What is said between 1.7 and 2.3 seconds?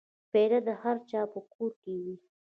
کې وي.